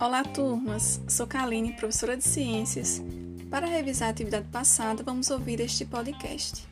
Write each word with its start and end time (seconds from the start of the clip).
Olá, 0.00 0.22
turmas! 0.22 1.00
Sou 1.08 1.26
Kaline, 1.26 1.72
professora 1.72 2.16
de 2.16 2.22
Ciências. 2.22 3.02
Para 3.50 3.66
revisar 3.66 4.06
a 4.06 4.10
atividade 4.12 4.46
passada, 4.46 5.02
vamos 5.02 5.28
ouvir 5.28 5.58
este 5.58 5.84
podcast. 5.84 6.64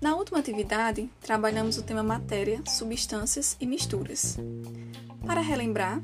Na 0.00 0.16
última 0.16 0.40
atividade, 0.40 1.08
trabalhamos 1.20 1.78
o 1.78 1.84
tema 1.84 2.02
matéria, 2.02 2.60
substâncias 2.66 3.56
e 3.60 3.66
misturas. 3.66 4.36
Para 5.24 5.40
relembrar, 5.40 6.02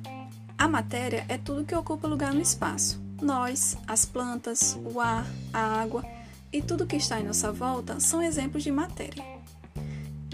a 0.56 0.68
matéria 0.68 1.26
é 1.28 1.36
tudo 1.36 1.64
que 1.64 1.74
ocupa 1.74 2.06
lugar 2.06 2.32
no 2.32 2.40
espaço. 2.40 3.02
Nós, 3.20 3.76
as 3.84 4.04
plantas, 4.04 4.78
o 4.84 5.00
ar, 5.00 5.26
a 5.52 5.80
água 5.80 6.04
e 6.52 6.62
tudo 6.62 6.86
que 6.86 6.94
está 6.94 7.18
em 7.18 7.24
nossa 7.24 7.50
volta 7.50 7.98
são 7.98 8.22
exemplos 8.22 8.62
de 8.62 8.70
matéria. 8.70 9.24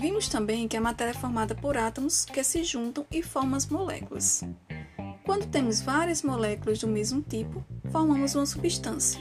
Vimos 0.02 0.28
também 0.28 0.66
que 0.66 0.76
a 0.76 0.80
matéria 0.80 1.12
é 1.12 1.14
formada 1.14 1.54
por 1.54 1.78
átomos 1.78 2.24
que 2.24 2.42
se 2.42 2.62
juntam 2.62 3.06
e 3.10 3.22
formam 3.22 3.56
as 3.56 3.66
moléculas. 3.66 4.42
Quando 5.24 5.46
temos 5.46 5.80
várias 5.80 6.22
moléculas 6.22 6.80
do 6.80 6.88
mesmo 6.88 7.22
tipo, 7.22 7.64
formamos 7.92 8.34
uma 8.34 8.44
substância. 8.44 9.20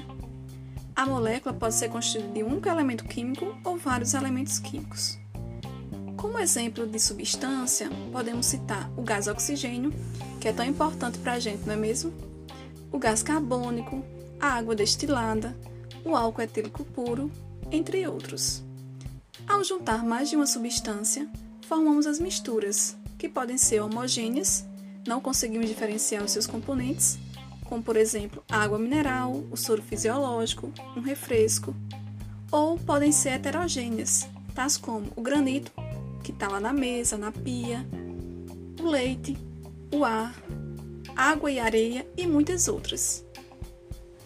A 0.96 1.06
molécula 1.06 1.54
pode 1.54 1.76
ser 1.76 1.90
constituída 1.90 2.34
de 2.34 2.44
um 2.44 2.48
único 2.48 2.68
elemento 2.68 3.06
químico 3.06 3.56
ou 3.64 3.78
vários 3.78 4.14
elementos 4.14 4.58
químicos. 4.58 5.20
Como 6.18 6.40
exemplo 6.40 6.88
de 6.88 7.00
substância, 7.00 7.90
podemos 8.12 8.48
citar 8.48 8.92
o 8.98 9.04
gás 9.04 9.28
oxigênio, 9.28 9.94
que 10.40 10.48
é 10.48 10.54
tão 10.54 10.66
importante 10.66 11.20
para 11.20 11.34
a 11.34 11.40
gente, 11.40 11.66
não 11.66 11.74
é 11.74 11.78
mesmo? 11.78 12.12
O 12.92 12.98
gás 12.98 13.22
carbônico, 13.22 14.04
a 14.40 14.48
água 14.50 14.76
destilada, 14.76 15.56
o 16.04 16.16
álcool 16.16 16.42
etílico 16.42 16.84
puro, 16.84 17.32
entre 17.72 18.08
outros. 18.08 18.64
Ao 19.48 19.64
juntar 19.64 20.04
mais 20.04 20.30
de 20.30 20.36
uma 20.36 20.48
substância, 20.48 21.30
formamos 21.68 22.08
as 22.08 22.20
misturas, 22.20 22.98
que 23.18 23.30
podem 23.30 23.58
ser 23.58 23.82
homogêneas, 23.82 24.66
não 25.06 25.22
conseguimos 25.22 25.68
diferenciar 25.68 26.24
os 26.24 26.32
seus 26.32 26.48
componentes, 26.48 27.18
como 27.66 27.82
por 27.82 27.96
exemplo 27.96 28.44
água 28.50 28.78
mineral, 28.78 29.44
o 29.50 29.58
soro 29.58 29.82
fisiológico, 29.82 30.72
um 30.96 31.02
refresco, 31.02 31.76
ou 32.52 32.78
podem 32.78 33.12
ser 33.12 33.30
heterogêneas, 33.30 34.28
tais 34.54 34.78
como 34.78 35.08
o 35.16 35.22
granito, 35.22 35.72
que 36.24 36.32
está 36.32 36.48
lá 36.48 36.60
na 36.60 36.74
mesa, 36.74 37.18
na 37.18 37.32
pia, 37.32 37.86
o 38.80 38.88
leite, 38.88 39.38
o 39.94 40.04
ar, 40.04 40.36
água 41.16 41.52
e 41.52 41.60
areia 41.60 42.06
e 42.18 42.28
muitas 42.28 42.68
outras. 42.68 43.26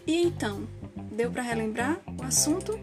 E 0.07 0.21
então, 0.21 0.67
deu 1.11 1.31
para 1.31 1.41
relembrar 1.41 1.99
o 2.19 2.23
assunto? 2.23 2.77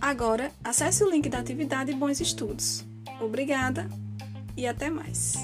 Agora, 0.00 0.50
acesse 0.64 1.04
o 1.04 1.10
link 1.10 1.28
da 1.28 1.38
atividade 1.38 1.92
e 1.92 1.94
bons 1.94 2.20
estudos. 2.20 2.84
Obrigada 3.20 3.88
e 4.56 4.66
até 4.66 4.90
mais! 4.90 5.36